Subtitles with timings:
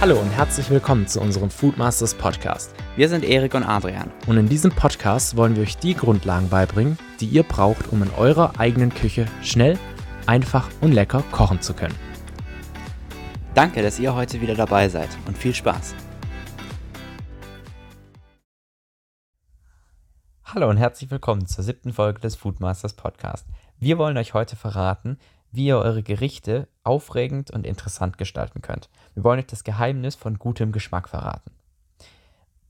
[0.00, 2.72] Hallo und herzlich willkommen zu unserem Foodmasters Podcast.
[2.94, 4.12] Wir sind Erik und Adrian.
[4.28, 8.10] Und in diesem Podcast wollen wir euch die Grundlagen beibringen, die ihr braucht, um in
[8.10, 9.76] eurer eigenen Küche schnell,
[10.24, 11.96] einfach und lecker kochen zu können.
[13.54, 15.96] Danke, dass ihr heute wieder dabei seid und viel Spaß.
[20.44, 23.48] Hallo und herzlich willkommen zur siebten Folge des Foodmasters Podcast.
[23.80, 25.18] Wir wollen euch heute verraten,
[25.50, 28.88] wie ihr eure Gerichte aufregend und interessant gestalten könnt.
[29.14, 31.50] Wir wollen euch das Geheimnis von gutem Geschmack verraten.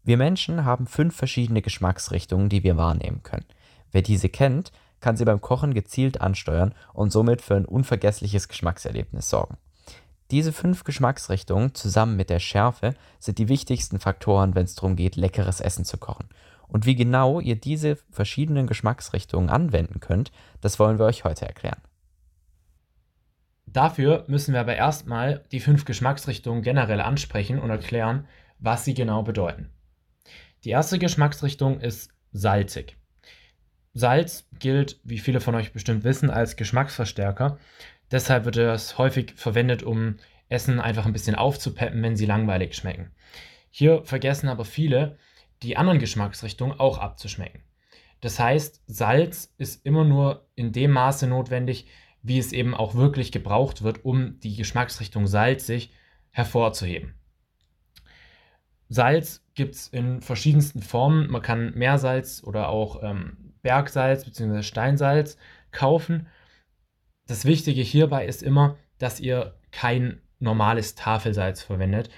[0.05, 3.45] Wir Menschen haben fünf verschiedene Geschmacksrichtungen, die wir wahrnehmen können.
[3.93, 9.29] Wer diese kennt, kann sie beim Kochen gezielt ansteuern und somit für ein unvergessliches Geschmackserlebnis
[9.29, 9.57] sorgen.
[10.31, 15.17] Diese fünf Geschmacksrichtungen zusammen mit der Schärfe sind die wichtigsten Faktoren, wenn es darum geht,
[15.17, 16.29] leckeres Essen zu kochen.
[16.67, 21.81] Und wie genau ihr diese verschiedenen Geschmacksrichtungen anwenden könnt, das wollen wir euch heute erklären.
[23.73, 28.27] Dafür müssen wir aber erstmal die fünf Geschmacksrichtungen generell ansprechen und erklären,
[28.59, 29.71] was sie genau bedeuten.
[30.65, 32.97] Die erste Geschmacksrichtung ist salzig.
[33.93, 37.59] Salz gilt, wie viele von euch bestimmt wissen, als Geschmacksverstärker.
[38.11, 40.17] Deshalb wird es häufig verwendet, um
[40.49, 43.11] Essen einfach ein bisschen aufzupeppen, wenn sie langweilig schmecken.
[43.71, 45.19] Hier vergessen aber viele,
[45.63, 47.63] die anderen Geschmacksrichtungen auch abzuschmecken.
[48.21, 51.87] Das heißt, Salz ist immer nur in dem Maße notwendig,
[52.29, 55.93] wie es eben auch wirklich gebraucht wird, um die Geschmacksrichtung salzig
[56.31, 57.15] hervorzuheben.
[58.89, 61.31] Salz gibt es in verschiedensten Formen.
[61.31, 64.63] Man kann Meersalz oder auch ähm, Bergsalz bzw.
[64.63, 65.37] Steinsalz
[65.73, 66.29] kaufen.
[67.27, 72.09] Das Wichtige hierbei ist immer, dass ihr kein normales Tafelsalz verwendet.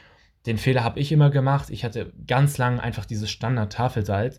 [0.47, 1.71] Den Fehler habe ich immer gemacht.
[1.71, 4.39] Ich hatte ganz lange einfach dieses Standard-Tafelsalz.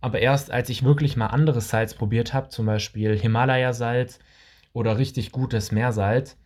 [0.00, 4.20] Aber erst als ich wirklich mal anderes Salz probiert habe, zum Beispiel Himalaya-Salz
[4.74, 6.36] oder richtig gutes Meersalz,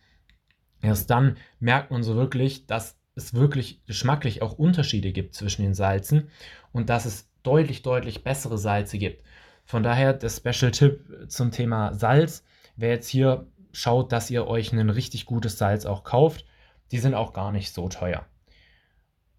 [0.81, 5.73] erst dann merkt man so wirklich, dass es wirklich geschmacklich auch Unterschiede gibt zwischen den
[5.73, 6.29] Salzen
[6.71, 9.23] und dass es deutlich, deutlich bessere Salze gibt.
[9.65, 12.45] Von daher der Special-Tipp zum Thema Salz.
[12.77, 16.45] Wer jetzt hier schaut, dass ihr euch ein richtig gutes Salz auch kauft,
[16.91, 18.25] die sind auch gar nicht so teuer.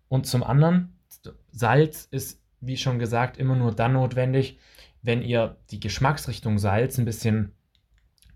[0.09, 0.99] Und zum anderen,
[1.53, 4.59] Salz ist, wie schon gesagt, immer nur dann notwendig,
[5.03, 7.53] wenn ihr die Geschmacksrichtung Salz ein bisschen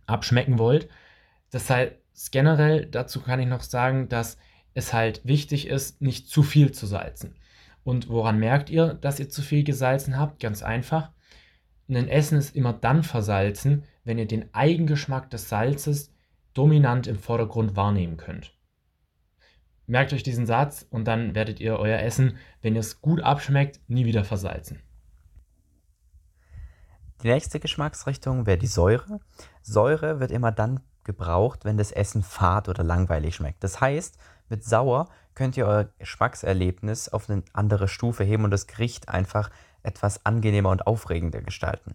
[0.07, 0.89] abschmecken wollt.
[1.51, 1.93] Das heißt,
[2.31, 4.39] generell dazu kann ich noch sagen, dass
[4.75, 7.37] es halt wichtig ist, nicht zu viel zu salzen.
[7.85, 10.41] Und woran merkt ihr, dass ihr zu viel gesalzen habt?
[10.41, 11.11] Ganz einfach.
[11.89, 16.13] Ein Essen ist immer dann versalzen, wenn ihr den Eigengeschmack des Salzes
[16.55, 18.55] dominant im Vordergrund wahrnehmen könnt.
[19.87, 24.07] Merkt euch diesen Satz und dann werdet ihr euer Essen, wenn es gut abschmeckt, nie
[24.07, 24.81] wieder versalzen.
[27.25, 29.19] Die nächste Geschmacksrichtung wäre die Säure.
[29.63, 33.65] Säure wird immer dann gebraucht, wenn das Essen fad oder langweilig schmeckt.
[33.65, 34.19] Das heißt,
[34.51, 39.49] mit sauer könnt ihr euer Geschmackserlebnis auf eine andere Stufe heben und das Gericht einfach
[39.83, 41.95] etwas angenehmer und aufregender gestalten.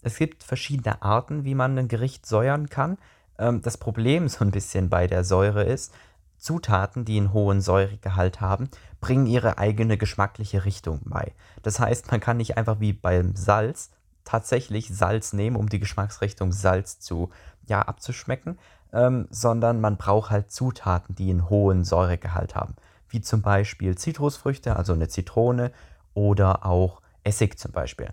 [0.00, 2.96] Es gibt verschiedene Arten, wie man ein Gericht säuern kann.
[3.38, 5.92] Ähm, das Problem so ein bisschen bei der Säure ist,
[6.38, 8.70] Zutaten, die einen hohen Säuregehalt haben,
[9.02, 11.34] bringen ihre eigene geschmackliche Richtung bei.
[11.62, 13.90] Das heißt, man kann nicht einfach wie beim Salz
[14.24, 17.30] tatsächlich Salz nehmen, um die Geschmacksrichtung Salz zu,
[17.66, 18.58] ja, abzuschmecken,
[18.92, 22.74] ähm, sondern man braucht halt Zutaten, die einen hohen Säuregehalt haben.
[23.08, 25.72] Wie zum Beispiel Zitrusfrüchte, also eine Zitrone
[26.14, 28.08] oder auch Essig zum Beispiel.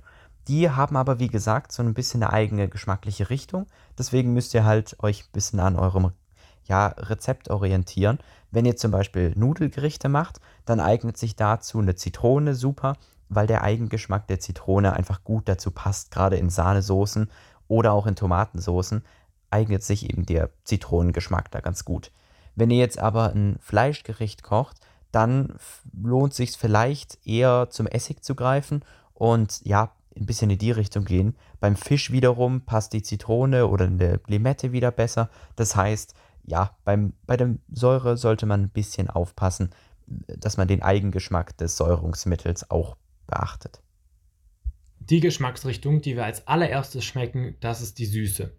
[0.48, 3.68] Die haben aber, wie gesagt, so ein bisschen eine eigene geschmackliche Richtung.
[3.98, 6.12] Deswegen müsst ihr halt euch ein bisschen an eurem
[6.66, 8.20] ja, Rezept orientieren.
[8.52, 12.96] Wenn ihr zum Beispiel Nudelgerichte macht, dann eignet sich dazu eine Zitrone super
[13.30, 17.30] weil der Eigengeschmack der Zitrone einfach gut dazu passt, gerade in Sahnesoßen
[17.68, 19.04] oder auch in Tomatensoßen
[19.50, 22.12] eignet sich eben der Zitronengeschmack da ganz gut.
[22.56, 24.78] Wenn ihr jetzt aber ein Fleischgericht kocht,
[25.12, 25.56] dann
[25.94, 28.84] lohnt sich vielleicht eher zum Essig zu greifen
[29.14, 31.36] und ja, ein bisschen in die Richtung gehen.
[31.60, 35.30] Beim Fisch wiederum passt die Zitrone oder eine Limette wieder besser.
[35.56, 36.16] Das heißt,
[36.46, 39.70] ja, beim, bei der Säure sollte man ein bisschen aufpassen,
[40.08, 42.96] dass man den Eigengeschmack des Säurungsmittels auch
[43.28, 43.82] beachtet.
[45.00, 48.52] Die Geschmacksrichtung, die wir als allererstes schmecken, das ist die Süße.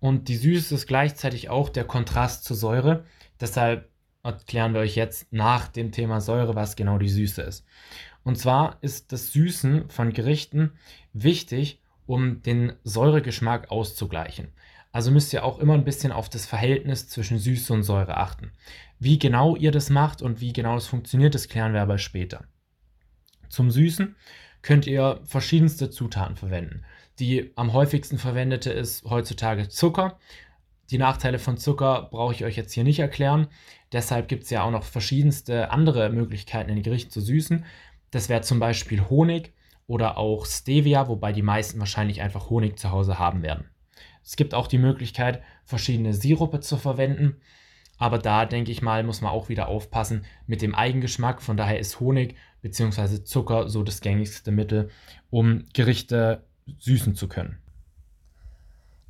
[0.00, 3.04] Und die Süße ist gleichzeitig auch der Kontrast zur Säure.
[3.40, 3.88] Deshalb
[4.22, 7.64] erklären wir euch jetzt nach dem Thema Säure, was genau die Süße ist.
[8.22, 10.72] Und zwar ist das Süßen von Gerichten
[11.12, 14.48] wichtig, um den Säuregeschmack auszugleichen.
[14.92, 18.52] Also müsst ihr auch immer ein bisschen auf das Verhältnis zwischen Süße und Säure achten.
[18.98, 22.44] Wie genau ihr das macht und wie genau es funktioniert, das klären wir aber später.
[23.48, 24.16] Zum Süßen
[24.62, 26.84] könnt ihr verschiedenste Zutaten verwenden.
[27.18, 30.18] Die am häufigsten verwendete ist heutzutage Zucker.
[30.90, 33.48] Die Nachteile von Zucker brauche ich euch jetzt hier nicht erklären.
[33.92, 37.64] Deshalb gibt es ja auch noch verschiedenste andere Möglichkeiten, ein Gericht zu süßen.
[38.10, 39.52] Das wäre zum Beispiel Honig
[39.86, 43.68] oder auch Stevia, wobei die meisten wahrscheinlich einfach Honig zu Hause haben werden.
[44.22, 47.40] Es gibt auch die Möglichkeit, verschiedene Sirupe zu verwenden.
[47.98, 51.42] Aber da denke ich mal, muss man auch wieder aufpassen mit dem Eigengeschmack.
[51.42, 53.24] Von daher ist Honig bzw.
[53.24, 54.90] Zucker so das gängigste Mittel,
[55.30, 56.42] um Gerichte
[56.78, 57.58] süßen zu können.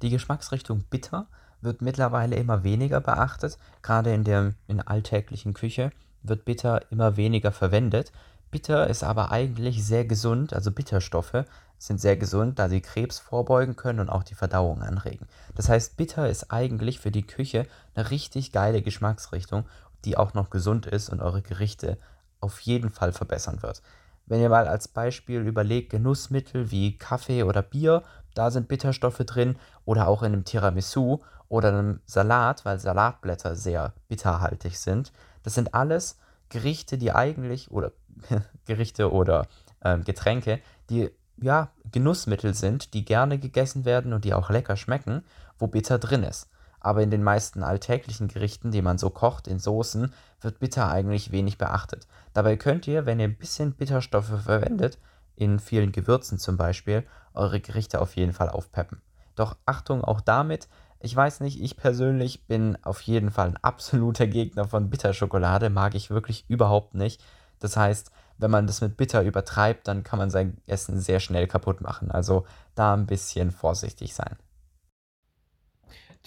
[0.03, 1.27] Die Geschmacksrichtung bitter
[1.61, 3.59] wird mittlerweile immer weniger beachtet.
[3.83, 5.91] Gerade in der in alltäglichen Küche
[6.23, 8.13] wird bitter immer weniger verwendet.
[8.51, 11.45] Bitter ist aber eigentlich sehr gesund, also Bitterstoffe
[11.79, 15.27] sind sehr gesund, da sie Krebs vorbeugen können und auch die Verdauung anregen.
[15.55, 19.65] Das heißt, bitter ist eigentlich für die Küche eine richtig geile Geschmacksrichtung,
[20.05, 21.99] die auch noch gesund ist und eure Gerichte
[22.41, 23.83] auf jeden Fall verbessern wird.
[24.27, 28.03] Wenn ihr mal als Beispiel überlegt, Genussmittel wie Kaffee oder Bier,
[28.35, 33.95] da sind Bitterstoffe drin oder auch in einem Tiramisu oder einem Salat, weil Salatblätter sehr
[34.09, 35.13] bitterhaltig sind.
[35.43, 36.19] Das sind alles
[36.51, 37.93] Gerichte, die eigentlich oder
[38.67, 39.47] Gerichte oder
[39.81, 45.25] äh, Getränke, die ja, Genussmittel sind, die gerne gegessen werden und die auch lecker schmecken,
[45.59, 46.49] wo Bitter drin ist.
[46.89, 51.33] Aber in den meisten alltäglichen Gerichten, die man so kocht, in Soßen, wird Bitter eigentlich
[51.33, 52.09] wenig beachtet.
[52.33, 54.97] Dabei könnt ihr, wenn ihr ein bisschen Bitterstoffe verwendet,
[55.37, 57.05] in vielen Gewürzen zum Beispiel,
[57.35, 59.03] eure Gerichte auf jeden Fall aufpeppen.
[59.35, 60.67] Doch Achtung auch damit,
[60.99, 65.95] ich weiß nicht, ich persönlich bin auf jeden Fall ein absoluter Gegner von Bitterschokolade, mag
[65.95, 67.23] ich wirklich überhaupt nicht.
[67.59, 71.49] Das heißt, wenn man das mit bitter übertreibt, dann kann man sein Essen sehr schnell
[71.49, 72.11] kaputt machen.
[72.11, 74.39] Also da ein bisschen vorsichtig sein.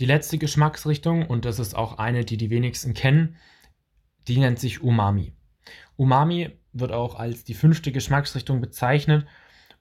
[0.01, 3.38] Die letzte Geschmacksrichtung, und das ist auch eine, die die wenigsten kennen,
[4.27, 5.36] die nennt sich Umami.
[5.95, 9.27] Umami wird auch als die fünfte Geschmacksrichtung bezeichnet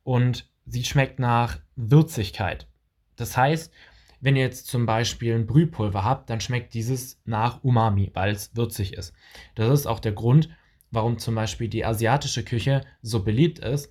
[0.02, 2.69] und sie schmeckt nach Würzigkeit.
[3.17, 3.72] Das heißt,
[4.20, 8.55] wenn ihr jetzt zum Beispiel ein Brühpulver habt, dann schmeckt dieses nach Umami, weil es
[8.55, 9.14] würzig ist.
[9.55, 10.50] Das ist auch der Grund,
[10.90, 13.90] warum zum Beispiel die asiatische Küche so beliebt ist.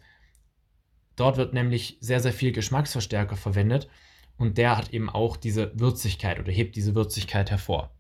[1.15, 3.89] Dort wird nämlich sehr, sehr viel Geschmacksverstärker verwendet
[4.39, 7.91] und der hat eben auch diese Würzigkeit oder hebt diese Würzigkeit hervor.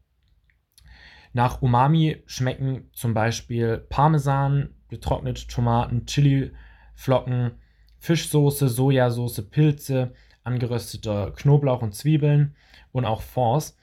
[1.33, 7.51] Nach Umami schmecken zum Beispiel Parmesan, getrocknete Tomaten, Chiliflocken,
[7.99, 10.13] Fischsoße, Sojasauce, Pilze,
[10.43, 12.55] angerösteter Knoblauch und Zwiebeln
[12.91, 13.77] und auch Fonds.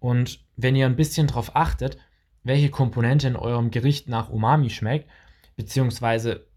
[0.00, 1.98] Und wenn ihr ein bisschen darauf achtet,
[2.42, 5.08] welche Komponente in eurem Gericht nach Umami schmeckt,
[5.56, 6.48] beziehungsweise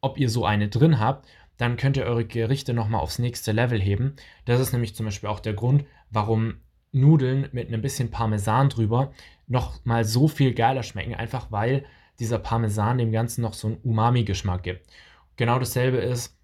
[0.00, 1.26] ob ihr so eine drin habt,
[1.60, 4.16] dann könnt ihr eure Gerichte nochmal aufs nächste Level heben.
[4.46, 6.54] Das ist nämlich zum Beispiel auch der Grund, warum
[6.90, 9.12] Nudeln mit einem bisschen Parmesan drüber
[9.46, 11.84] nochmal so viel geiler schmecken, einfach weil
[12.18, 14.88] dieser Parmesan dem Ganzen noch so einen Umami-Geschmack gibt.
[15.36, 16.34] Genau dasselbe ist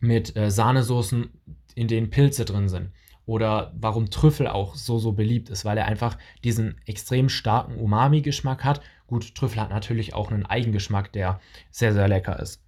[0.00, 1.30] mit äh, Sahnesoßen,
[1.76, 2.90] in denen Pilze drin sind
[3.26, 8.64] oder warum Trüffel auch so, so beliebt ist, weil er einfach diesen extrem starken Umami-Geschmack
[8.64, 8.80] hat.
[9.06, 12.60] Gut, Trüffel hat natürlich auch einen Eigengeschmack, der sehr, sehr lecker ist.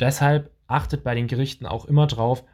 [0.00, 2.44] Deshalb achtet bei den Gerichten auch immer drauf,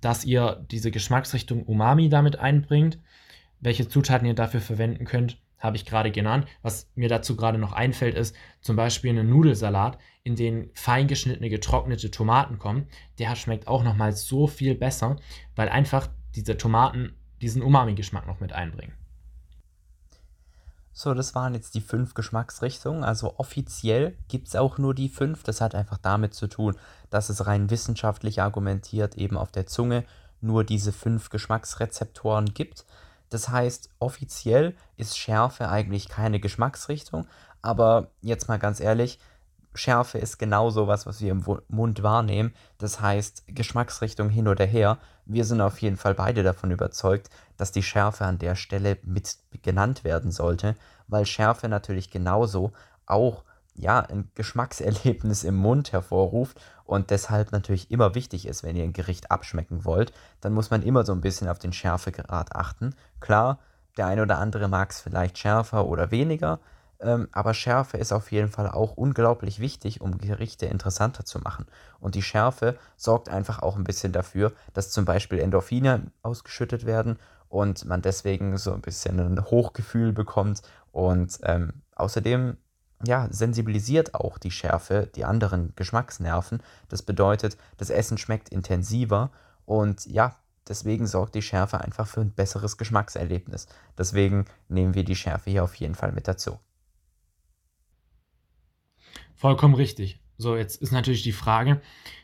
[0.00, 2.98] dass ihr diese Geschmacksrichtung Umami damit einbringt.
[3.60, 6.46] Welche Zutaten ihr dafür verwenden könnt, habe ich gerade genannt.
[6.62, 11.48] Was mir dazu gerade noch einfällt, ist zum Beispiel einen Nudelsalat, in den fein geschnittene
[11.48, 12.86] getrocknete Tomaten kommen.
[13.18, 15.16] Der schmeckt auch nochmal so viel besser,
[15.56, 18.92] weil einfach diese Tomaten diesen Umami-Geschmack noch mit einbringen.
[20.96, 23.02] So, das waren jetzt die fünf Geschmacksrichtungen.
[23.02, 25.42] Also offiziell gibt es auch nur die fünf.
[25.42, 26.76] Das hat einfach damit zu tun,
[27.10, 30.04] dass es rein wissenschaftlich argumentiert eben auf der Zunge
[30.40, 32.86] nur diese fünf Geschmacksrezeptoren gibt.
[33.28, 37.26] Das heißt, offiziell ist Schärfe eigentlich keine Geschmacksrichtung,
[37.60, 39.18] aber jetzt mal ganz ehrlich,
[39.74, 42.54] Schärfe ist genau sowas, was wir im Mund wahrnehmen.
[42.78, 44.98] Das heißt, Geschmacksrichtung hin oder her.
[45.26, 49.36] Wir sind auf jeden Fall beide davon überzeugt, dass die Schärfe an der Stelle mit
[49.62, 50.76] genannt werden sollte,
[51.08, 52.72] weil Schärfe natürlich genauso
[53.06, 53.44] auch
[53.76, 58.92] ja, ein Geschmackserlebnis im Mund hervorruft und deshalb natürlich immer wichtig ist, wenn ihr ein
[58.92, 62.94] Gericht abschmecken wollt, dann muss man immer so ein bisschen auf den Schärfegrad achten.
[63.20, 63.58] Klar,
[63.96, 66.60] der eine oder andere mag es vielleicht schärfer oder weniger,
[66.98, 71.66] aber Schärfe ist auf jeden Fall auch unglaublich wichtig, um Gerichte interessanter zu machen.
[72.00, 77.18] Und die Schärfe sorgt einfach auch ein bisschen dafür, dass zum Beispiel Endorphine ausgeschüttet werden
[77.48, 82.56] und man deswegen so ein bisschen ein Hochgefühl bekommt und ähm, außerdem
[83.06, 86.62] ja, sensibilisiert auch die Schärfe die anderen Geschmacksnerven.
[86.88, 89.30] Das bedeutet, das Essen schmeckt intensiver
[89.66, 90.36] und ja,
[90.68, 93.66] deswegen sorgt die Schärfe einfach für ein besseres Geschmackserlebnis.
[93.98, 96.58] Deswegen nehmen wir die Schärfe hier auf jeden Fall mit dazu.
[99.44, 100.22] Vollkommen richtig.
[100.38, 101.82] So, jetzt ist natürlich die Frage,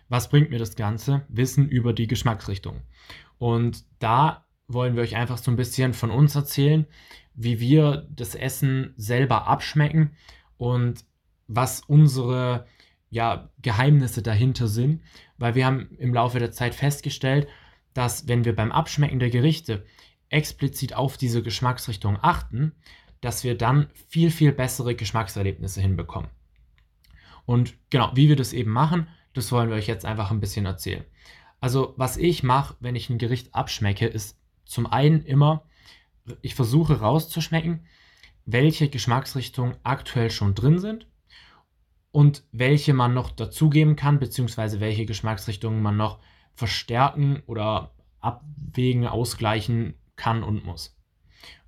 [0.08, 1.26] was bringt mir das Ganze?
[1.28, 2.80] Wissen über die Geschmacksrichtung.
[3.36, 6.86] Und da wollen wir euch einfach so ein bisschen von uns erzählen,
[7.34, 10.16] wie wir das Essen selber abschmecken
[10.56, 11.04] und
[11.46, 12.66] was unsere
[13.10, 15.02] ja, Geheimnisse dahinter sind,
[15.36, 17.48] weil wir haben im Laufe der Zeit festgestellt,
[17.92, 19.84] dass wenn wir beim Abschmecken der Gerichte
[20.30, 22.72] explizit auf diese Geschmacksrichtung achten,
[23.20, 26.30] dass wir dann viel, viel bessere Geschmackserlebnisse hinbekommen.
[27.50, 30.66] Und genau, wie wir das eben machen, das wollen wir euch jetzt einfach ein bisschen
[30.66, 31.04] erzählen.
[31.58, 35.64] Also, was ich mache, wenn ich ein Gericht abschmecke, ist zum einen immer,
[36.42, 37.86] ich versuche rauszuschmecken,
[38.44, 41.08] welche Geschmacksrichtungen aktuell schon drin sind
[42.12, 46.20] und welche man noch dazugeben kann, beziehungsweise welche Geschmacksrichtungen man noch
[46.54, 50.96] verstärken oder abwägen, ausgleichen kann und muss.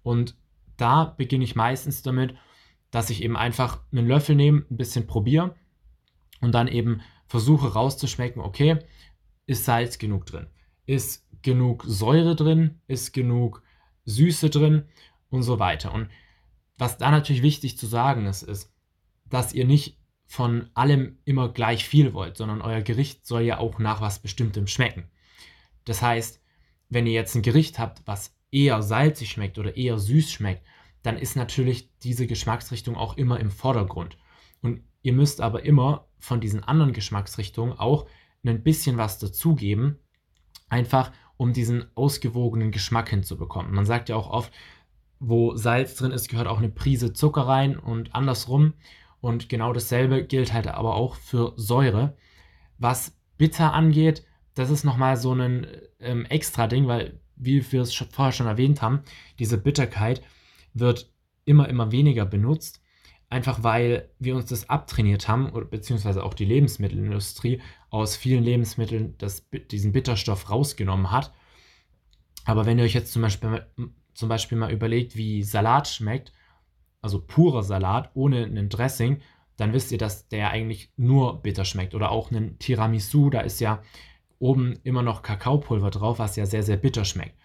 [0.04, 0.36] Und
[0.76, 2.36] da beginne ich meistens damit,
[2.92, 5.56] dass ich eben einfach einen Löffel nehme, ein bisschen probiere
[6.42, 8.80] und dann eben versuche rauszuschmecken, okay,
[9.46, 10.48] ist Salz genug drin?
[10.84, 12.80] Ist genug Säure drin?
[12.86, 13.62] Ist genug
[14.04, 14.84] Süße drin?
[15.30, 15.94] Und so weiter.
[15.94, 16.10] Und
[16.76, 18.70] was da natürlich wichtig zu sagen ist, ist,
[19.24, 23.78] dass ihr nicht von allem immer gleich viel wollt, sondern euer Gericht soll ja auch
[23.78, 25.10] nach was Bestimmtem schmecken.
[25.84, 26.42] Das heißt,
[26.90, 30.66] wenn ihr jetzt ein Gericht habt, was eher salzig schmeckt oder eher süß schmeckt,
[31.02, 34.18] dann ist natürlich diese Geschmacksrichtung auch immer im Vordergrund.
[34.60, 38.06] Und ihr müsst aber immer von diesen anderen Geschmacksrichtungen auch
[38.44, 39.98] ein bisschen was dazugeben,
[40.68, 43.74] einfach um diesen ausgewogenen Geschmack hinzubekommen.
[43.74, 44.52] Man sagt ja auch oft,
[45.18, 48.74] wo Salz drin ist, gehört auch eine Prise Zucker rein und andersrum.
[49.20, 52.16] Und genau dasselbe gilt halt aber auch für Säure.
[52.78, 54.24] Was bitter angeht,
[54.54, 55.66] das ist nochmal so ein
[56.00, 59.02] ähm, extra Ding, weil, wie wir es vorher schon erwähnt haben,
[59.38, 60.22] diese Bitterkeit
[60.74, 61.12] wird
[61.44, 62.81] immer, immer weniger benutzt.
[63.32, 69.48] Einfach weil wir uns das abtrainiert haben, beziehungsweise auch die Lebensmittelindustrie aus vielen Lebensmitteln das,
[69.70, 71.32] diesen Bitterstoff rausgenommen hat.
[72.44, 73.66] Aber wenn ihr euch jetzt zum Beispiel,
[74.12, 76.34] zum Beispiel mal überlegt, wie Salat schmeckt,
[77.00, 79.22] also purer Salat ohne einen Dressing,
[79.56, 81.94] dann wisst ihr, dass der eigentlich nur bitter schmeckt.
[81.94, 83.82] Oder auch einen Tiramisu, da ist ja
[84.40, 87.38] oben immer noch Kakaopulver drauf, was ja sehr, sehr bitter schmeckt.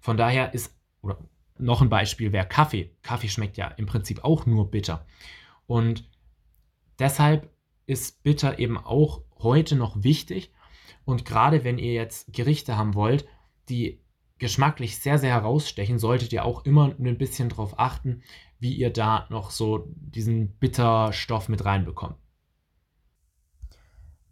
[0.00, 1.18] Von daher ist, oder
[1.58, 2.96] noch ein Beispiel wäre Kaffee.
[3.02, 5.06] Kaffee schmeckt ja im Prinzip auch nur bitter.
[5.66, 6.08] Und
[6.98, 7.50] deshalb
[7.86, 10.52] ist bitter eben auch heute noch wichtig.
[11.04, 13.26] Und gerade wenn ihr jetzt Gerichte haben wollt,
[13.68, 14.00] die
[14.38, 18.22] geschmacklich sehr, sehr herausstechen, solltet ihr auch immer ein bisschen darauf achten,
[18.58, 22.16] wie ihr da noch so diesen Bitterstoff mit reinbekommt.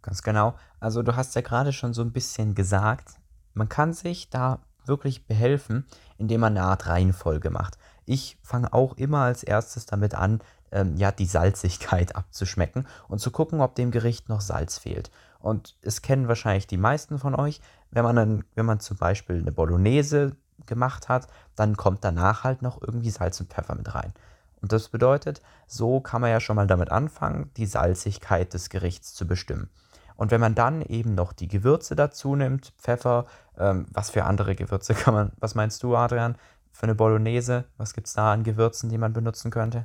[0.01, 0.55] Ganz genau.
[0.79, 3.21] Also du hast ja gerade schon so ein bisschen gesagt,
[3.53, 5.85] man kann sich da wirklich behelfen,
[6.23, 7.77] indem man eine Art Reihenfolge macht.
[8.05, 10.39] Ich fange auch immer als erstes damit an,
[10.71, 15.11] ähm, ja, die Salzigkeit abzuschmecken und zu gucken, ob dem Gericht noch Salz fehlt.
[15.39, 17.59] Und es kennen wahrscheinlich die meisten von euch,
[17.91, 21.27] wenn man, dann, wenn man zum Beispiel eine Bolognese gemacht hat,
[21.57, 24.13] dann kommt danach halt noch irgendwie Salz und Pfeffer mit rein.
[24.61, 29.13] Und das bedeutet, so kann man ja schon mal damit anfangen, die Salzigkeit des Gerichts
[29.13, 29.69] zu bestimmen.
[30.15, 33.25] Und wenn man dann eben noch die Gewürze dazu nimmt, Pfeffer,
[33.57, 36.35] ähm, was für andere Gewürze kann man, was meinst du, Adrian,
[36.71, 37.65] für eine Bolognese?
[37.77, 39.83] Was gibt es da an Gewürzen, die man benutzen könnte?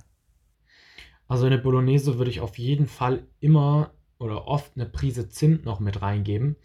[1.29, 5.65] Also in eine Bolognese würde ich auf jeden Fall immer oder oft eine Prise Zimt
[5.65, 6.57] noch mit reingeben.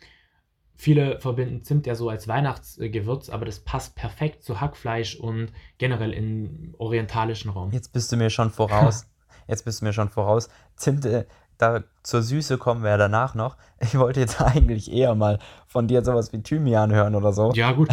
[0.75, 6.13] Viele verbinden Zimt ja so als Weihnachtsgewürz, aber das passt perfekt zu Hackfleisch und generell
[6.13, 7.71] im orientalischen Raum.
[7.71, 9.05] Jetzt bist du mir schon voraus.
[9.47, 10.49] Jetzt bist du mir schon voraus.
[10.75, 11.25] Zimt, äh,
[11.63, 13.55] da zur Süße kommen wir ja danach noch.
[13.79, 17.51] Ich wollte jetzt eigentlich eher mal von dir sowas wie Thymian hören oder so.
[17.53, 17.89] Ja, gut.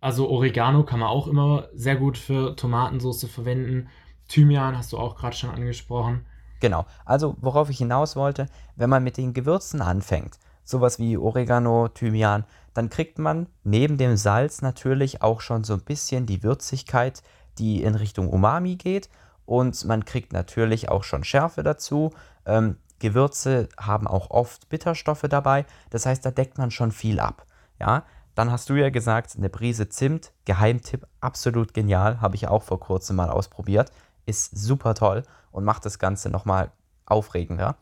[0.00, 3.88] Also Oregano kann man auch immer sehr gut für Tomatensauce verwenden.
[4.28, 6.26] Thymian hast du auch gerade schon angesprochen.
[6.60, 6.86] Genau.
[7.04, 12.44] Also, worauf ich hinaus wollte, wenn man mit den Gewürzen anfängt, sowas wie Oregano, Thymian,
[12.72, 17.22] dann kriegt man neben dem Salz natürlich auch schon so ein bisschen die Würzigkeit,
[17.58, 19.08] die in Richtung Umami geht.
[19.46, 22.12] Und man kriegt natürlich auch schon Schärfe dazu.
[22.46, 22.76] Ähm,
[23.08, 25.64] Gewürze haben auch oft Bitterstoffe dabei.
[25.90, 27.46] Das heißt, da deckt man schon viel ab.
[27.78, 32.62] Ja, dann hast du ja gesagt, eine Prise Zimt, Geheimtipp, absolut genial, habe ich auch
[32.62, 33.90] vor kurzem mal ausprobiert
[34.26, 36.70] ist super toll und macht das Ganze nochmal
[37.06, 37.76] aufregender.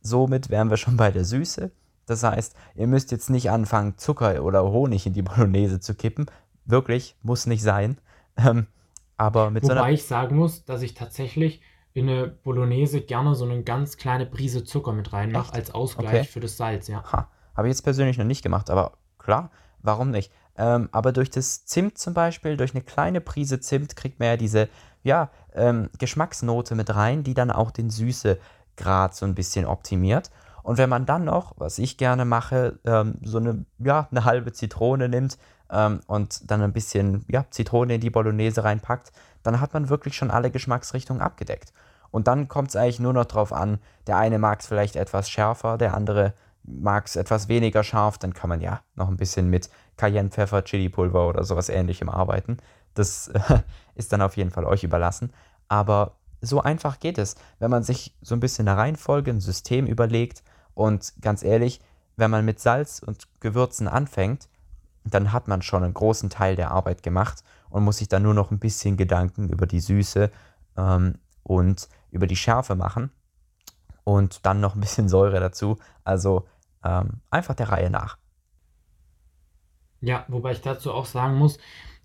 [0.00, 1.70] Somit wären wir schon bei der Süße.
[2.06, 6.26] Das heißt, ihr müsst jetzt nicht anfangen, Zucker oder Honig in die Bolognese zu kippen.
[6.64, 7.98] Wirklich, muss nicht sein.
[8.36, 8.66] Ähm,
[9.16, 11.62] aber mit Wobei so einer ich sagen muss, dass ich tatsächlich
[11.94, 16.24] in eine Bolognese gerne so eine ganz kleine Prise Zucker mit reinmache, als Ausgleich Okay.
[16.24, 17.04] für das Salz, ja.
[17.10, 20.32] Ha, habe ich jetzt persönlich noch nicht gemacht, aber klar, warum nicht?
[20.56, 24.36] Ähm, aber durch das Zimt zum Beispiel, durch eine kleine Prise Zimt kriegt man ja
[24.36, 24.68] diese
[25.04, 30.30] ja, ähm, Geschmacksnote mit rein, die dann auch den Süßegrad so ein bisschen optimiert.
[30.64, 34.52] Und wenn man dann noch, was ich gerne mache, ähm, so eine, ja, eine halbe
[34.52, 35.38] Zitrone nimmt
[35.70, 39.12] ähm, und dann ein bisschen ja, Zitrone in die Bolognese reinpackt,
[39.44, 41.72] dann hat man wirklich schon alle Geschmacksrichtungen abgedeckt.
[42.10, 45.30] Und dann kommt es eigentlich nur noch drauf an, der eine mag es vielleicht etwas
[45.30, 46.34] schärfer, der andere
[46.64, 51.28] mag es etwas weniger scharf, dann kann man ja noch ein bisschen mit Cayennepfeffer, Chili-Pulver
[51.28, 52.56] oder sowas ähnlichem arbeiten.
[52.94, 53.60] Das äh,
[53.94, 55.32] ist dann auf jeden Fall euch überlassen.
[55.68, 59.86] Aber so einfach geht es, wenn man sich so ein bisschen eine Reihenfolge, ein System
[59.86, 60.42] überlegt
[60.74, 61.80] und ganz ehrlich,
[62.16, 64.48] wenn man mit Salz und Gewürzen anfängt,
[65.04, 67.42] dann hat man schon einen großen Teil der Arbeit gemacht
[67.74, 70.30] und muss sich dann nur noch ein bisschen Gedanken über die Süße
[70.76, 73.10] ähm, und über die Schärfe machen
[74.04, 75.78] und dann noch ein bisschen Säure dazu.
[76.04, 76.46] Also
[76.84, 78.16] ähm, einfach der Reihe nach.
[80.00, 81.58] Ja, wobei ich dazu auch sagen muss,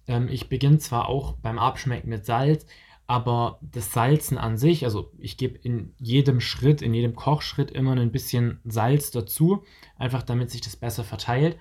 [0.08, 2.66] ähm, ich beginne zwar auch beim Abschmecken mit Salz,
[3.06, 7.92] aber das Salzen an sich, also ich gebe in jedem Schritt, in jedem Kochschritt immer
[7.92, 9.64] ein bisschen Salz dazu,
[10.00, 11.60] einfach damit sich das besser verteilt.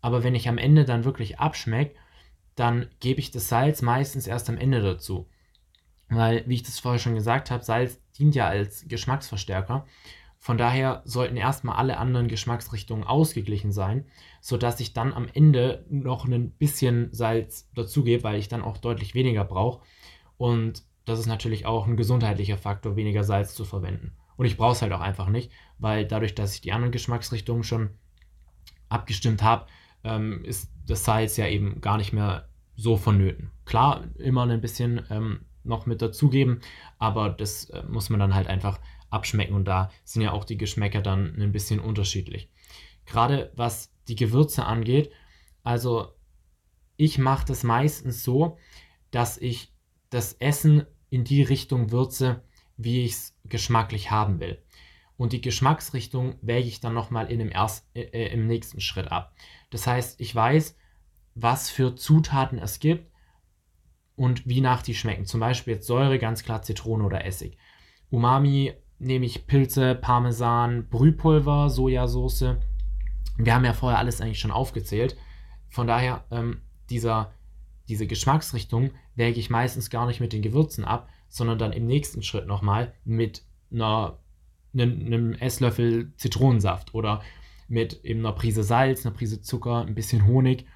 [0.00, 1.94] Aber wenn ich am Ende dann wirklich abschmecke,
[2.60, 5.26] dann gebe ich das Salz meistens erst am Ende dazu.
[6.10, 9.86] Weil, wie ich das vorher schon gesagt habe, Salz dient ja als Geschmacksverstärker.
[10.38, 14.06] Von daher sollten erstmal alle anderen Geschmacksrichtungen ausgeglichen sein,
[14.40, 19.14] sodass ich dann am Ende noch ein bisschen Salz dazugebe, weil ich dann auch deutlich
[19.14, 19.82] weniger brauche.
[20.36, 24.12] Und das ist natürlich auch ein gesundheitlicher Faktor, weniger Salz zu verwenden.
[24.36, 27.64] Und ich brauche es halt auch einfach nicht, weil dadurch, dass ich die anderen Geschmacksrichtungen
[27.64, 27.90] schon
[28.88, 29.66] abgestimmt habe,
[30.04, 32.49] ähm, ist das Salz ja eben gar nicht mehr
[32.80, 33.50] so vonnöten.
[33.66, 36.60] Klar, immer ein bisschen ähm, noch mit dazugeben,
[36.98, 40.56] aber das äh, muss man dann halt einfach abschmecken und da sind ja auch die
[40.56, 42.50] Geschmäcker dann ein bisschen unterschiedlich.
[43.04, 45.10] Gerade was die Gewürze angeht,
[45.62, 46.14] also
[46.96, 48.56] ich mache das meistens so,
[49.10, 49.74] dass ich
[50.08, 52.42] das Essen in die Richtung würze,
[52.76, 54.62] wie ich es geschmacklich haben will.
[55.16, 57.36] Und die Geschmacksrichtung wäge ich dann nochmal äh,
[57.94, 59.34] äh, im nächsten Schritt ab.
[59.68, 60.78] Das heißt, ich weiß,
[61.34, 63.10] was für Zutaten es gibt,
[64.20, 65.24] und wie nach die schmecken.
[65.24, 67.56] Zum Beispiel jetzt Säure, ganz klar Zitrone oder Essig.
[68.10, 72.56] Umami nehme ich Pilze, Parmesan, Brühpulver, Sojasauce.
[73.38, 75.16] Wir haben ja vorher alles eigentlich schon aufgezählt.
[75.70, 77.32] Von daher, ähm, dieser,
[77.88, 82.22] diese Geschmacksrichtung wäge ich meistens gar nicht mit den Gewürzen ab, sondern dann im nächsten
[82.22, 84.18] Schritt nochmal mit einer,
[84.74, 87.22] einem, einem Esslöffel Zitronensaft oder
[87.68, 90.66] mit eben einer Prise Salz, einer Prise Zucker, ein bisschen Honig.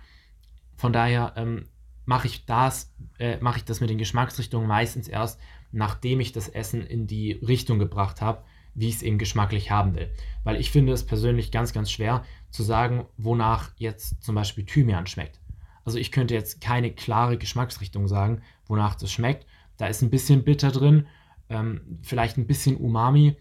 [0.76, 1.68] Von daher ähm,
[2.04, 5.40] mache ich das, äh, mache ich das mit den Geschmacksrichtungen meistens erst,
[5.72, 9.94] nachdem ich das Essen in die Richtung gebracht habe, wie ich es eben geschmacklich haben
[9.94, 10.10] will.
[10.42, 15.06] Weil ich finde es persönlich ganz, ganz schwer zu sagen, wonach jetzt zum Beispiel Thymian
[15.06, 15.40] schmeckt.
[15.84, 19.46] Also ich könnte jetzt keine klare Geschmacksrichtung sagen, wonach das schmeckt.
[19.76, 21.06] Da ist ein bisschen bitter drin,
[21.48, 23.36] ähm, vielleicht ein bisschen Umami.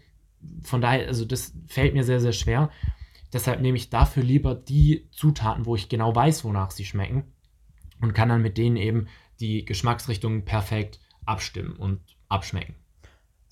[0.62, 2.70] Von daher, also das fällt mir sehr, sehr schwer.
[3.34, 7.24] Deshalb nehme ich dafür lieber die Zutaten, wo ich genau weiß, wonach sie schmecken
[8.00, 9.08] und kann dann mit denen eben
[9.40, 12.76] die Geschmacksrichtungen perfekt abstimmen und abschmecken.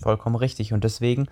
[0.01, 0.73] Vollkommen richtig.
[0.73, 1.29] Und deswegen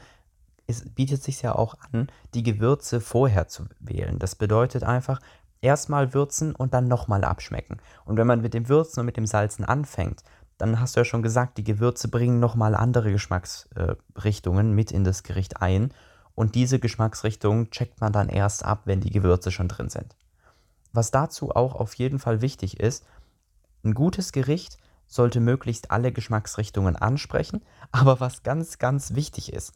[0.70, 4.18] es bietet sich ja auch an, die Gewürze vorher zu wählen.
[4.18, 5.20] Das bedeutet einfach,
[5.60, 7.78] erstmal würzen und dann nochmal abschmecken.
[8.04, 10.22] Und wenn man mit dem Würzen und mit dem Salzen anfängt,
[10.58, 15.22] dann hast du ja schon gesagt, die Gewürze bringen nochmal andere Geschmacksrichtungen mit in das
[15.22, 15.92] Gericht ein.
[16.40, 20.16] Und diese Geschmacksrichtungen checkt man dann erst ab, wenn die Gewürze schon drin sind.
[20.90, 23.04] Was dazu auch auf jeden Fall wichtig ist,
[23.84, 27.60] ein gutes Gericht sollte möglichst alle Geschmacksrichtungen ansprechen,
[27.92, 29.74] aber was ganz, ganz wichtig ist,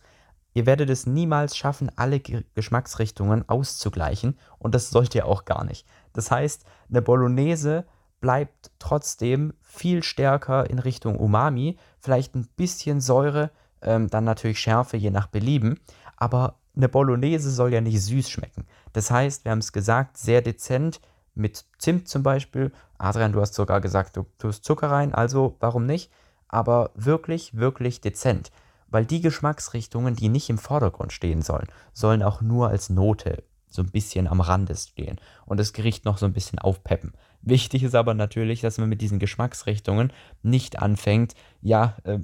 [0.55, 5.87] ihr werdet es niemals schaffen, alle Geschmacksrichtungen auszugleichen und das sollt ihr auch gar nicht.
[6.14, 7.85] Das heißt, eine Bolognese
[8.22, 13.50] bleibt trotzdem viel stärker in Richtung Umami, vielleicht ein bisschen Säure,
[13.85, 15.79] ähm, dann natürlich Schärfe je nach Belieben,
[16.16, 18.66] aber eine Bolognese soll ja nicht süß schmecken.
[18.92, 21.00] Das heißt, wir haben es gesagt, sehr dezent
[21.35, 22.72] mit Zimt zum Beispiel.
[22.98, 26.11] Adrian, du hast sogar gesagt, du tust Zucker rein, also warum nicht?
[26.48, 28.50] Aber wirklich, wirklich dezent.
[28.88, 33.83] Weil die Geschmacksrichtungen, die nicht im Vordergrund stehen sollen, sollen auch nur als Note so
[33.83, 37.12] ein bisschen am Rande stehen und das Gericht noch so ein bisschen aufpeppen.
[37.42, 42.20] Wichtig ist aber natürlich, dass man mit diesen Geschmacksrichtungen nicht anfängt, ja, äh,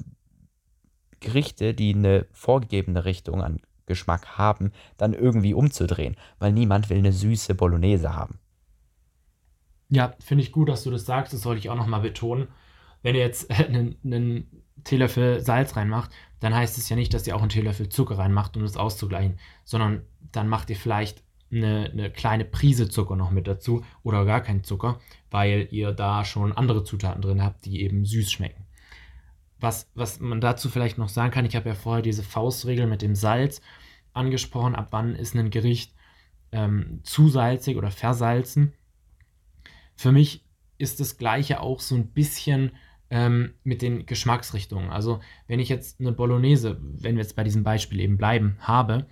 [1.18, 7.12] Gerichte, die eine vorgegebene Richtung an Geschmack haben, dann irgendwie umzudrehen, weil niemand will eine
[7.12, 8.38] süße Bolognese haben.
[9.90, 11.34] Ja, finde ich gut, dass du das sagst.
[11.34, 12.46] Das sollte ich auch nochmal betonen.
[13.02, 17.34] Wenn ihr jetzt einen, einen Teelöffel Salz reinmacht, dann heißt es ja nicht, dass ihr
[17.34, 22.10] auch einen Teelöffel Zucker reinmacht, um das auszugleichen, sondern dann macht ihr vielleicht eine, eine,
[22.10, 25.00] kleine Prise Zucker noch mit dazu oder gar keinen Zucker,
[25.32, 28.66] weil ihr da schon andere Zutaten drin habt, die eben süß schmecken.
[29.60, 33.02] Was, was man dazu vielleicht noch sagen kann, ich habe ja vorher diese Faustregel mit
[33.02, 33.60] dem Salz
[34.12, 35.94] angesprochen, ab wann ist ein Gericht
[36.52, 38.72] ähm, zu salzig oder versalzen.
[39.94, 40.44] Für mich
[40.78, 42.72] ist das gleiche auch so ein bisschen
[43.10, 44.90] ähm, mit den Geschmacksrichtungen.
[44.90, 49.06] Also wenn ich jetzt eine Bolognese, wenn wir jetzt bei diesem Beispiel eben bleiben, habe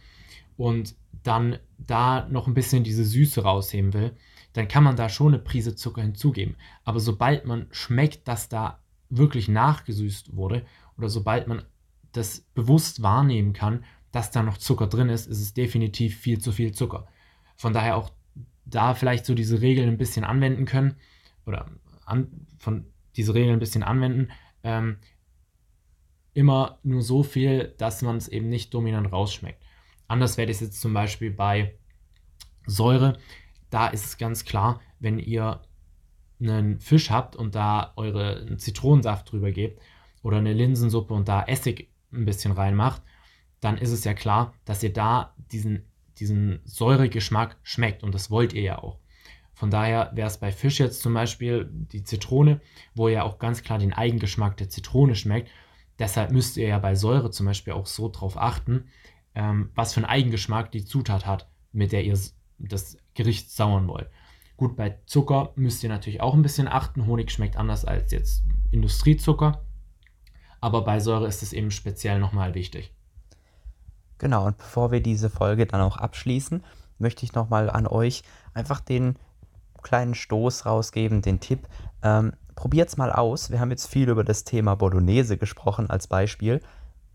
[0.57, 4.17] und dann da noch ein bisschen diese Süße rausheben will,
[4.55, 6.57] dann kann man da schon eine Prise Zucker hinzugeben.
[6.85, 8.81] Aber sobald man schmeckt, dass da
[9.11, 10.65] wirklich nachgesüßt wurde
[10.97, 11.63] oder sobald man
[12.13, 16.53] das bewusst wahrnehmen kann, dass da noch Zucker drin ist, ist es definitiv viel zu
[16.53, 17.07] viel Zucker.
[17.57, 18.11] Von daher auch
[18.65, 20.97] da vielleicht so diese Regeln ein bisschen anwenden können
[21.47, 21.71] oder
[22.05, 24.31] an, von diese Regeln ein bisschen anwenden.
[24.63, 24.99] Ähm,
[26.35, 29.63] immer nur so viel, dass man es eben nicht dominant rausschmeckt.
[30.07, 31.75] Anders wäre das jetzt zum Beispiel bei
[32.67, 33.19] Säure.
[33.71, 35.61] Da ist es ganz klar, wenn ihr
[36.41, 39.81] einen Fisch habt und da eure Zitronensaft drüber gebt
[40.23, 43.03] oder eine Linsensuppe und da Essig ein bisschen reinmacht,
[43.61, 45.85] dann ist es ja klar, dass ihr da diesen
[46.19, 48.99] diesen Säuregeschmack schmeckt und das wollt ihr ja auch.
[49.55, 52.61] Von daher wäre es bei Fisch jetzt zum Beispiel die Zitrone,
[52.95, 55.51] wo ihr auch ganz klar den Eigengeschmack der Zitrone schmeckt.
[55.99, 58.85] Deshalb müsst ihr ja bei Säure zum Beispiel auch so drauf achten,
[59.35, 62.17] ähm, was für einen Eigengeschmack die Zutat hat, mit der ihr
[62.59, 64.09] das Gericht sauern wollt.
[64.59, 67.07] Gut, bei Zucker müsst ihr natürlich auch ein bisschen achten.
[67.07, 68.43] Honig schmeckt anders als jetzt
[68.73, 69.63] Industriezucker.
[70.61, 72.93] Aber bei Säure ist es eben speziell nochmal wichtig.
[74.19, 76.65] Genau, und bevor wir diese Folge dann auch abschließen,
[76.99, 79.15] möchte ich nochmal an euch einfach den
[79.85, 81.69] kleinen Stoß rausgeben, den Tipp.
[82.03, 82.33] Ähm,
[82.75, 83.53] es mal aus.
[83.53, 86.61] Wir haben jetzt viel über das Thema Bolognese gesprochen als Beispiel.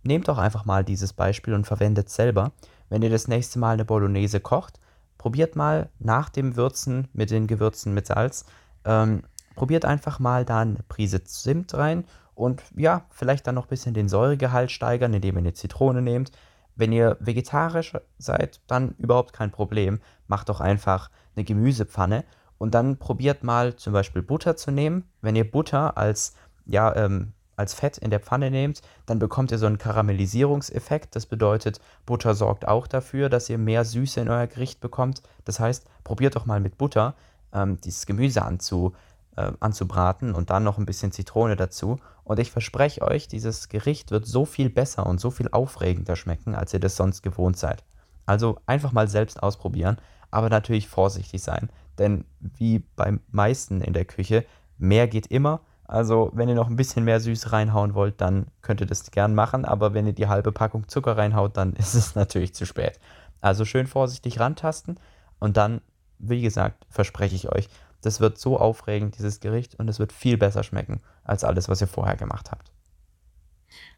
[0.04, 2.54] Nehmt doch einfach mal dieses Beispiel und verwendet es selber.
[2.88, 4.80] Wenn ihr das nächste Mal eine Bolognese kocht,
[5.24, 8.44] probiert mal nach dem Würzen mit den Gewürzen mit Salz,
[8.84, 9.24] ähm,
[9.56, 12.04] probiert einfach mal da eine Prise Zimt rein
[12.36, 16.34] und ja, vielleicht dann noch ein bisschen den Säuregehalt steigern, indem ihr eine Zitrone nehmt.
[16.76, 20.02] Wenn ihr vegetarisch seid, dann überhaupt kein Problem.
[20.28, 22.26] Macht doch einfach eine Gemüsepfanne
[22.58, 25.06] und dann probiert mal zum Beispiel Butter zu nehmen.
[25.22, 29.58] Wenn ihr Butter als, ja, ähm, als Fett in der Pfanne nehmt, dann bekommt ihr
[29.58, 31.16] so einen Karamellisierungseffekt.
[31.16, 35.22] Das bedeutet, Butter sorgt auch dafür, dass ihr mehr Süße in euer Gericht bekommt.
[35.46, 37.16] Das heißt, probiert doch mal mit Butter
[37.54, 38.94] ähm, dieses Gemüse anzu,
[39.36, 42.00] äh, anzubraten und dann noch ein bisschen Zitrone dazu.
[42.24, 46.56] Und ich verspreche euch, dieses Gericht wird so viel besser und so viel aufregender schmecken,
[46.56, 47.84] als ihr das sonst gewohnt seid.
[48.26, 49.98] Also einfach mal selbst ausprobieren,
[50.32, 51.70] aber natürlich vorsichtig sein.
[51.98, 54.46] Denn wie beim meisten in der Küche,
[54.78, 55.62] mehr geht immer.
[55.86, 59.36] Also wenn ihr noch ein bisschen mehr Süß reinhauen wollt, dann könnt ihr das gern
[59.36, 59.66] machen.
[59.66, 63.00] Aber wenn ihr die halbe Packung Zucker reinhaut, dann ist es natürlich zu spät.
[63.42, 65.00] Also schön vorsichtig rantasten
[65.40, 65.82] und dann,
[66.20, 67.68] wie gesagt, verspreche ich euch,
[68.02, 71.82] das wird so aufregend, dieses Gericht, und es wird viel besser schmecken als alles, was
[71.82, 72.72] ihr vorher gemacht habt.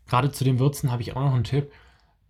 [0.08, 1.72] Gerade zu den Würzen habe ich auch noch einen Tipp.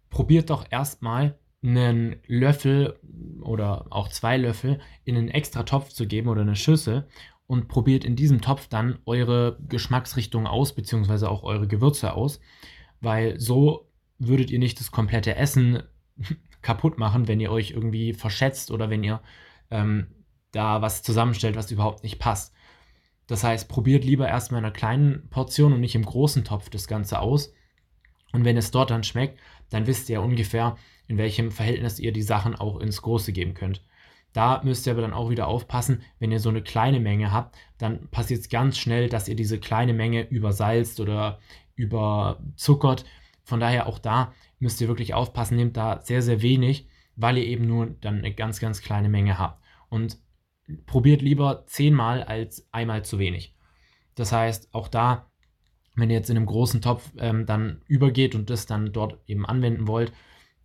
[0.09, 2.97] Probiert doch erstmal einen Löffel
[3.41, 7.07] oder auch zwei Löffel in einen extra Topf zu geben oder eine Schüssel
[7.47, 12.39] und probiert in diesem Topf dann eure Geschmacksrichtung aus, beziehungsweise auch eure Gewürze aus,
[13.01, 15.83] weil so würdet ihr nicht das komplette Essen
[16.61, 19.21] kaputt machen, wenn ihr euch irgendwie verschätzt oder wenn ihr
[19.69, 20.07] ähm,
[20.51, 22.53] da was zusammenstellt, was überhaupt nicht passt.
[23.27, 26.87] Das heißt, probiert lieber erstmal in einer kleinen Portion und nicht im großen Topf das
[26.87, 27.53] Ganze aus.
[28.31, 30.77] Und wenn es dort dann schmeckt, dann wisst ihr ungefähr,
[31.07, 33.81] in welchem Verhältnis ihr die Sachen auch ins Große geben könnt.
[34.35, 37.55] Da müsst ihr aber dann auch wieder aufpassen, wenn ihr so eine kleine Menge habt,
[37.77, 41.39] dann passiert es ganz schnell, dass ihr diese kleine Menge übersalzt oder
[41.75, 43.05] überzuckert.
[43.45, 47.45] Von daher auch da müsst ihr wirklich aufpassen, nehmt da sehr, sehr wenig, weil ihr
[47.45, 49.63] eben nur dann eine ganz, ganz kleine Menge habt.
[49.87, 50.17] Und
[50.85, 53.55] probiert lieber zehnmal als einmal zu wenig.
[54.15, 55.31] Das heißt, auch da,
[55.95, 59.45] wenn ihr jetzt in einem großen Topf ähm, dann übergeht und das dann dort eben
[59.45, 60.11] anwenden wollt,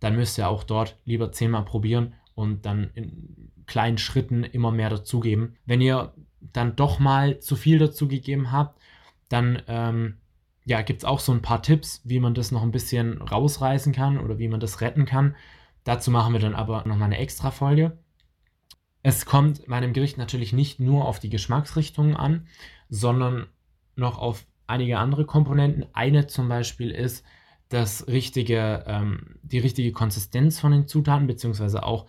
[0.01, 4.89] dann müsst ihr auch dort lieber zehnmal probieren und dann in kleinen Schritten immer mehr
[4.89, 5.57] dazugeben.
[5.65, 8.81] Wenn ihr dann doch mal zu viel dazugegeben habt,
[9.29, 10.17] dann ähm,
[10.65, 13.93] ja, gibt es auch so ein paar Tipps, wie man das noch ein bisschen rausreißen
[13.93, 15.35] kann oder wie man das retten kann.
[15.83, 17.97] Dazu machen wir dann aber nochmal eine extra Folge.
[19.03, 22.47] Es kommt bei einem Gericht natürlich nicht nur auf die Geschmacksrichtungen an,
[22.89, 23.47] sondern
[23.95, 25.85] noch auf einige andere Komponenten.
[25.93, 27.25] Eine zum Beispiel ist
[27.69, 32.05] das richtige, ähm, die richtige Konsistenz von den Zutaten, beziehungsweise auch,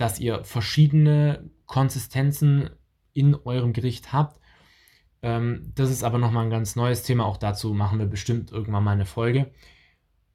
[0.00, 2.70] dass ihr verschiedene Konsistenzen
[3.12, 4.40] in eurem Gericht habt.
[5.22, 7.26] Ähm, das ist aber nochmal ein ganz neues Thema.
[7.26, 9.52] Auch dazu machen wir bestimmt irgendwann mal eine Folge.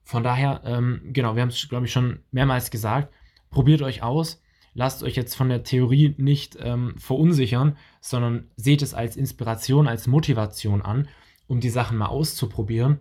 [0.04, 3.12] Von daher, ähm, genau, wir haben es, glaube ich, schon mehrmals gesagt.
[3.50, 4.40] Probiert euch aus
[4.76, 10.06] lasst euch jetzt von der Theorie nicht ähm, verunsichern, sondern seht es als Inspiration, als
[10.06, 11.08] Motivation an,
[11.46, 13.00] um die Sachen mal auszuprobieren,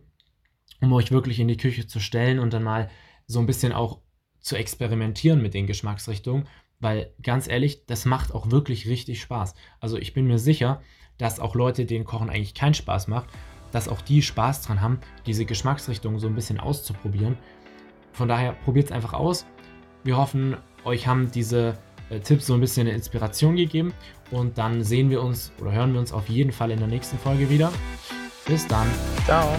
[0.79, 2.89] um euch wirklich in die Küche zu stellen und dann mal
[3.27, 3.99] so ein bisschen auch
[4.45, 6.47] zu experimentieren mit den Geschmacksrichtungen,
[6.79, 9.55] weil ganz ehrlich, das macht auch wirklich richtig Spaß.
[9.79, 10.81] Also ich bin mir sicher,
[11.17, 13.27] dass auch Leute, denen Kochen eigentlich keinen Spaß macht,
[13.71, 17.37] dass auch die Spaß dran haben, diese Geschmacksrichtungen so ein bisschen auszuprobieren.
[18.13, 19.47] Von daher probiert es einfach aus.
[20.03, 21.79] Wir hoffen, euch haben diese
[22.11, 23.93] äh, Tipps so ein bisschen eine Inspiration gegeben
[24.29, 27.17] und dann sehen wir uns oder hören wir uns auf jeden Fall in der nächsten
[27.17, 27.73] Folge wieder.
[28.45, 28.87] Bis dann.
[29.25, 29.57] Ciao.